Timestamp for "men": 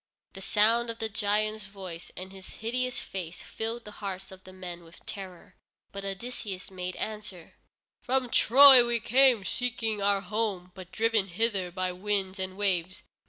4.51-4.83